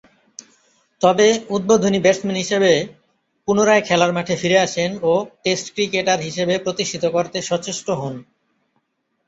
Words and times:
তবে, 1.01 1.27
উদ্বোধনী 1.49 1.99
ব্যাটসম্যান 2.01 2.37
হিসেবে 2.37 2.71
পুনরায় 3.47 3.83
খেলার 3.85 4.11
মাঠে 4.13 4.35
ফিরে 4.35 4.57
আসেন 4.59 4.91
ও 5.03 5.11
টেস্ট 5.43 5.67
ক্রিকেটার 5.73 6.19
হিসেবে 6.21 6.53
প্রতিষ্ঠিত 6.57 7.03
করতে 7.07 7.37
সচেষ্ট 7.41 7.87
হন। 7.91 8.15